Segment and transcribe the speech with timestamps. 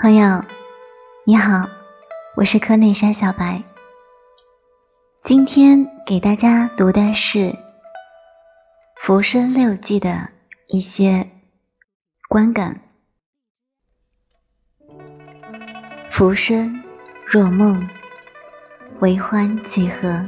[0.00, 0.40] 朋友，
[1.24, 1.68] 你好，
[2.36, 3.60] 我是柯内山小白。
[5.24, 7.38] 今天给大家读的是
[9.02, 10.28] 《浮生六记》的
[10.68, 11.28] 一些
[12.28, 12.80] 观感。
[16.08, 16.80] 浮生
[17.26, 17.84] 若梦，
[19.00, 20.24] 为欢几何？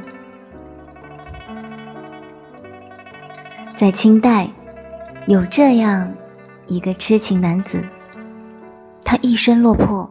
[3.79, 4.49] 在清代，
[5.29, 6.13] 有这样
[6.67, 7.85] 一个痴情男子。
[9.11, 10.09] 他一生落魄，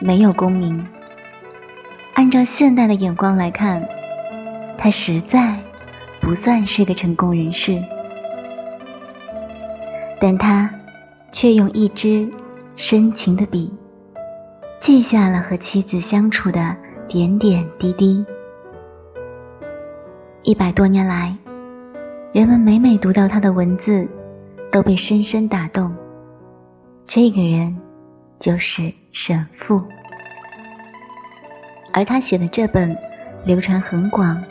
[0.00, 0.86] 没有功名。
[2.12, 3.82] 按照现代的眼光来看，
[4.76, 5.58] 他实在
[6.20, 7.82] 不算是个成功人士。
[10.20, 10.70] 但他
[11.32, 12.30] 却用一支
[12.74, 13.72] 深情的笔，
[14.78, 16.76] 记下了和妻子相处的
[17.08, 18.22] 点点滴滴。
[20.42, 21.34] 一百多年来，
[22.34, 24.06] 人们每每读到他的文字，
[24.70, 25.90] 都被深深打动。
[27.06, 27.74] 这个人。
[28.38, 29.82] 就是沈复，
[31.92, 32.96] 而他写的这本
[33.44, 34.42] 流传很广、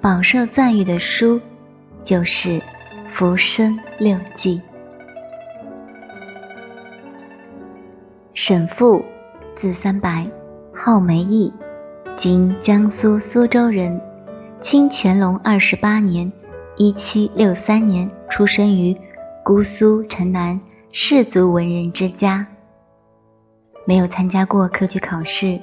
[0.00, 1.40] 饱受赞誉的书，
[2.02, 2.50] 就是
[3.10, 4.60] 《浮生六记》。
[8.34, 9.04] 沈复，
[9.56, 10.26] 字三白，
[10.74, 11.52] 号梅义，
[12.16, 14.00] 今江苏苏州人。
[14.60, 16.32] 清乾隆二十八年
[16.76, 18.96] （一七六三年）出生于
[19.44, 20.60] 姑苏城南
[20.92, 22.46] 士族文人之家。
[23.84, 25.58] 没有参加过科举考试，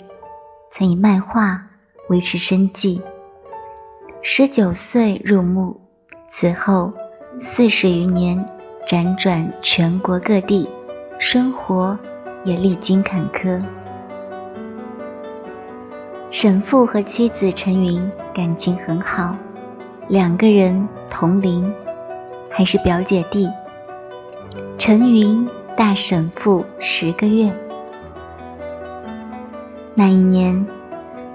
[0.72, 1.66] 曾以卖画
[2.10, 3.02] 维持生计。
[4.22, 5.80] 十九岁入幕，
[6.32, 6.92] 此后
[7.40, 8.46] 四十余年
[8.86, 10.68] 辗转全国各地，
[11.18, 11.98] 生活
[12.44, 13.62] 也历经坎坷。
[16.30, 19.34] 沈复和妻子陈云感情很好，
[20.10, 21.74] 两个人同龄，
[22.50, 23.48] 还是表姐弟。
[24.78, 27.50] 陈云大沈复十个月。
[30.00, 30.66] 那一年，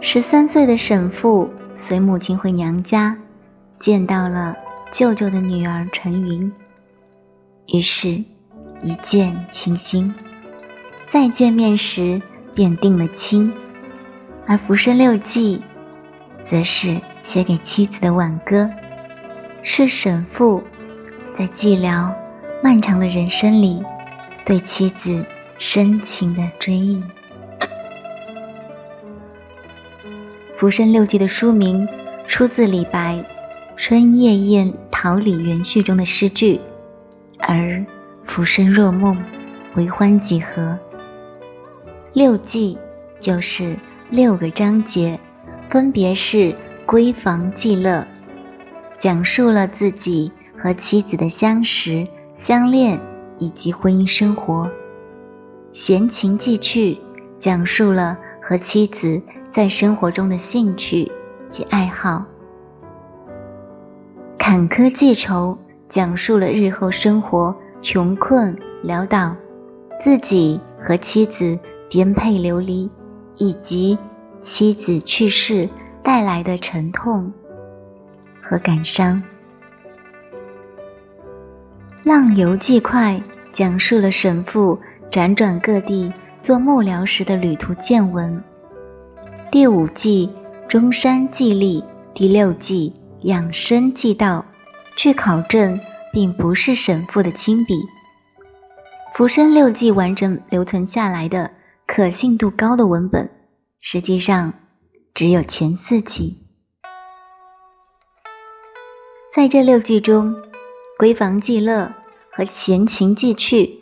[0.01, 3.15] 十三岁的沈复随母亲回娘家，
[3.79, 4.57] 见到了
[4.91, 6.51] 舅舅的女儿陈云，
[7.67, 8.25] 于是，
[8.81, 10.15] 一见倾心。
[11.11, 12.23] 再见面时
[12.55, 13.53] 便定了亲，
[14.47, 15.61] 而《浮生六记》
[16.51, 18.71] 则是写给妻子的挽歌，
[19.63, 20.63] 是沈复
[21.39, 22.11] 在寂寥
[22.63, 23.83] 漫长的人生里
[24.47, 25.23] 对妻子
[25.59, 26.97] 深情的追忆。
[30.65, 31.87] 《浮生六记》的书名
[32.27, 33.17] 出自李白
[33.77, 36.59] 《春夜宴桃李园序》中的诗句，
[37.39, 37.85] 而
[38.25, 39.15] “浮生若梦，
[39.75, 40.79] 为欢几何？”
[42.15, 42.79] 六记
[43.21, 43.77] 就是
[44.09, 45.21] 六个章节，
[45.69, 46.55] 分别是
[46.87, 48.03] 闺房记乐，
[48.97, 52.99] 讲述了自己和妻子的相识、相恋
[53.39, 54.67] 以及婚姻生活；
[55.75, 56.99] 闲情记趣，
[57.39, 59.21] 讲述了和妻子。
[59.55, 61.09] 在生活中的兴趣
[61.49, 62.25] 及爱好，
[64.37, 65.57] 坎坷记愁
[65.89, 69.33] 讲述了日后生活穷困潦倒，
[70.03, 71.57] 自己和妻子
[71.89, 72.91] 颠沛流离，
[73.37, 73.97] 以及
[74.43, 75.69] 妻子去世
[76.03, 77.33] 带来的沉痛
[78.43, 79.23] 和感伤。
[82.03, 83.23] 浪游记快
[83.53, 84.77] 讲述了沈复
[85.13, 88.43] 辗转各地做幕僚时的旅途见闻。
[89.55, 90.29] 第五季
[90.69, 94.45] 中山纪历，第六季养生记道，
[94.97, 95.79] 据考证，
[96.13, 97.75] 并不是神父的亲笔。
[99.15, 101.53] 《浮生六记》完整留存下来的
[101.87, 103.31] 可信度高的文本，
[103.79, 104.53] 实际上
[105.15, 106.37] 只有前四集。
[109.37, 110.35] 在这六季中，
[110.99, 111.93] 闺房记乐
[112.33, 113.79] 和闲情记趣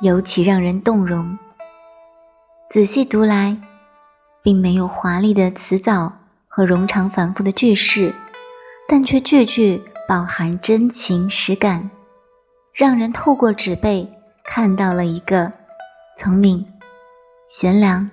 [0.00, 1.36] 尤其让人动容。
[2.70, 3.60] 仔细读来。
[4.46, 8.14] 并没有华丽的辞藻和冗长繁复的句式，
[8.88, 11.90] 但却句句饱含真情实感，
[12.72, 14.08] 让人透过纸背
[14.44, 15.52] 看到了一个
[16.20, 16.64] 聪明、
[17.48, 18.08] 贤良、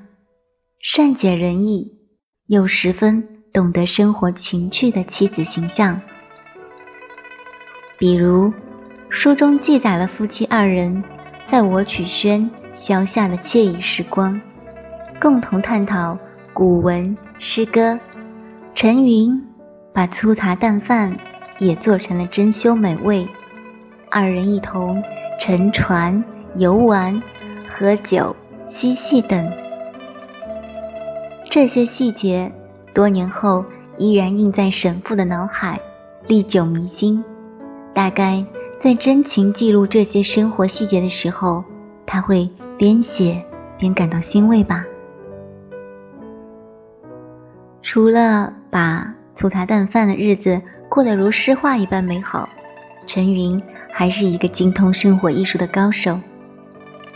[0.82, 2.00] 善解人意
[2.48, 6.02] 又十分懂得生活情趣的妻子形象。
[8.00, 8.52] 比如，
[9.08, 11.04] 书中记载了夫妻二人
[11.46, 14.42] 在我曲轩消夏的惬意时光。
[15.24, 16.18] 共同探讨
[16.52, 17.98] 古文诗歌，
[18.76, 19.42] 陈云
[19.94, 21.16] 把粗茶淡饭
[21.60, 23.26] 也做成了珍馐美味，
[24.12, 25.02] 二人一同
[25.40, 26.22] 乘船
[26.58, 27.24] 游玩、
[27.74, 28.36] 喝酒
[28.66, 29.50] 嬉戏等，
[31.50, 32.52] 这些细节
[32.94, 33.64] 多年后
[33.96, 35.80] 依然印在沈父的脑海，
[36.28, 37.24] 历久弥新。
[37.94, 38.46] 大概
[38.84, 41.64] 在真情记录这些生活细节的时候，
[42.06, 43.42] 他会边写
[43.78, 44.84] 边感到欣慰吧。
[47.84, 52.48] 除了把粗茶淡饭的日子过得如诗画一般美好，
[53.06, 56.18] 陈云还是一个精通生活艺术的高手。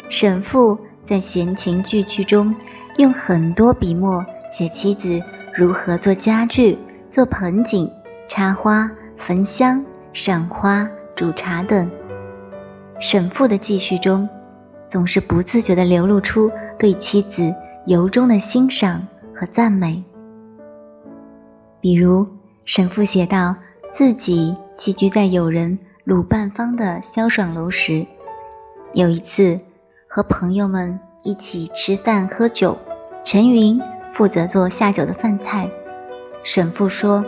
[0.09, 0.77] 沈复
[1.07, 2.53] 在闲情聚趣中，
[2.97, 5.21] 用很多笔墨写妻子
[5.55, 6.77] 如何做家具、
[7.09, 7.89] 做盆景、
[8.27, 8.91] 插花、
[9.25, 11.89] 焚香、赏花、煮茶等。
[12.99, 14.27] 沈复的记叙中，
[14.91, 17.53] 总是不自觉地流露出对妻子
[17.85, 19.01] 由衷的欣赏
[19.33, 20.03] 和赞美。
[21.87, 22.27] 比如，
[22.65, 23.55] 沈复写道，
[23.93, 28.05] 自己寄居在友人鲁半方的萧爽楼时，
[28.91, 29.57] 有一次
[30.05, 32.77] 和朋友们一起吃饭喝酒，
[33.23, 33.79] 陈云
[34.13, 35.69] 负责做下酒的饭菜。
[36.43, 37.23] 沈复说：“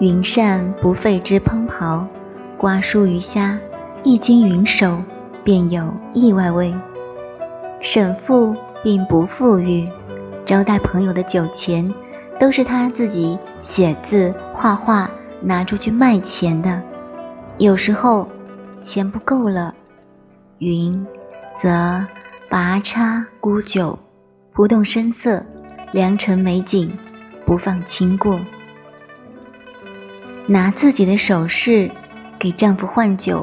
[0.00, 2.04] 云扇不费之烹刨。”
[2.58, 3.56] 瓜蔬鱼虾，
[4.02, 5.00] 一经云手，
[5.44, 6.74] 便有意外味。
[7.80, 9.88] 沈父并不富裕，
[10.44, 11.88] 招待朋友的酒钱，
[12.38, 15.10] 都是他自己写字画画
[15.40, 16.82] 拿出去卖钱的。
[17.58, 18.28] 有时候
[18.82, 19.74] 钱不够了，
[20.58, 21.06] 云
[21.62, 22.04] 则
[22.48, 23.98] 拔插沽酒，
[24.52, 25.44] 不动声色，
[25.92, 26.90] 良辰美景
[27.44, 28.38] 不放轻过，
[30.46, 31.90] 拿自己的首饰。
[32.38, 33.42] 给丈夫换酒，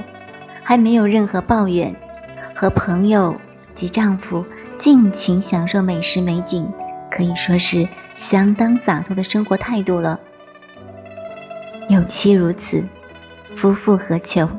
[0.62, 1.94] 还没有任何抱怨，
[2.54, 3.36] 和朋友
[3.74, 4.46] 及丈夫
[4.78, 6.72] 尽情享受美食美景，
[7.16, 10.20] 可以说是相当洒脱的生活态度了。
[11.88, 12.84] 有妻如此，
[13.56, 14.50] 夫复何求？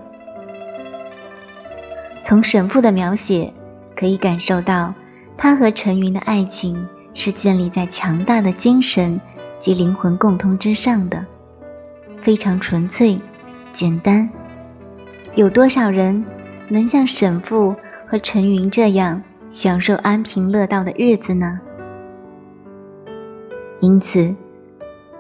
[2.25, 3.53] 从沈复的描写
[3.97, 4.95] 可以感受到，
[5.37, 9.21] 他和陈云的爱情是建立在强大的精神
[9.59, 11.25] 及灵魂共通之上的，
[12.23, 13.19] 非常纯粹。
[13.73, 14.31] 简单，
[15.35, 16.25] 有多少人
[16.69, 17.75] 能像沈复
[18.07, 21.61] 和陈云这样享受安贫乐道的日子呢？
[23.85, 24.35] 因此，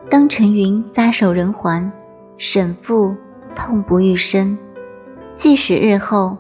[0.09, 1.93] 当陈云撒手人寰，
[2.39, 3.15] 沈复
[3.55, 4.57] 痛不欲生。
[5.37, 6.35] 即使日后，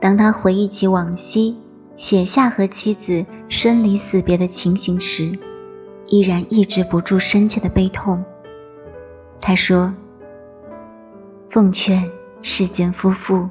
[0.00, 1.56] 当他回忆起往昔，
[1.96, 5.38] 写下和妻子生离死别的情形时，
[6.06, 8.24] 依然抑制不住深切的悲痛。
[9.40, 9.94] 他说。
[11.50, 12.04] 奉劝
[12.42, 13.48] 世间夫妇，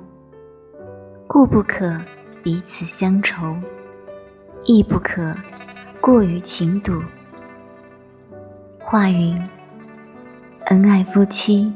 [1.26, 1.98] 固不可
[2.44, 3.56] 彼此相仇，
[4.66, 5.34] 亦不可
[6.00, 7.02] 过于情笃。
[8.90, 9.38] 话云：
[10.68, 11.70] 恩爱夫妻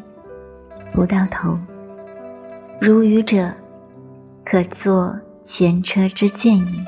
[0.93, 1.59] 不到头，
[2.79, 3.53] 如愚者
[4.45, 5.13] 可作
[5.43, 6.85] 前车之鉴也。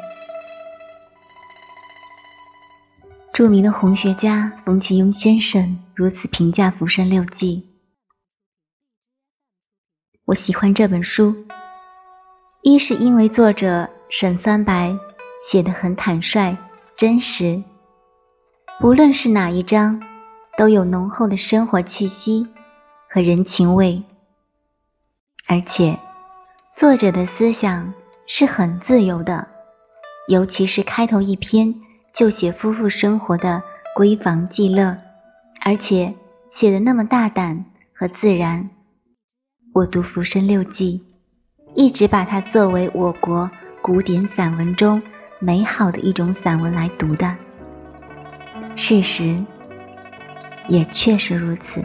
[3.33, 7.69] 著名的红学家冯其庸先生如此评价《浮生六记》。
[10.23, 11.35] 我喜欢这本书，
[12.61, 14.95] 一是因为作者沈三白
[15.45, 16.55] 写得很坦率、
[16.95, 17.61] 真实，
[18.79, 20.01] 不论是哪一章，
[20.57, 22.45] 都有浓厚的生活气息
[23.09, 24.01] 和人情味，
[25.47, 25.97] 而且
[26.75, 27.93] 作者的思想
[28.27, 29.47] 是很自由的，
[30.27, 31.73] 尤其是开头一篇
[32.13, 33.61] 就写夫妇生活的
[33.97, 34.95] 闺房伎乐，
[35.65, 36.13] 而且
[36.51, 38.69] 写的那么大胆和自然。
[39.73, 41.03] 我读《浮生六记》，
[41.75, 43.49] 一直把它作为我国
[43.81, 45.01] 古典散文中
[45.39, 47.35] 美好的一种散文来读的。
[48.75, 49.43] 事实
[50.67, 51.83] 也确实如此。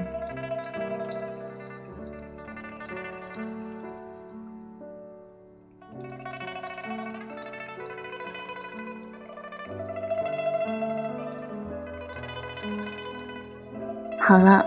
[14.20, 14.64] 好了，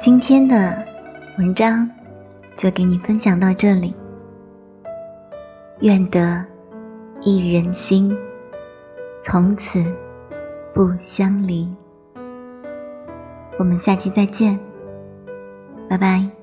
[0.00, 0.86] 今天的
[1.38, 1.88] 文章。
[2.54, 3.92] 就给你分享到这里，
[5.80, 6.44] 愿得
[7.22, 8.16] 一人心，
[9.24, 9.82] 从此
[10.72, 11.68] 不相离。
[13.58, 14.58] 我们下期再见，
[15.88, 16.41] 拜拜。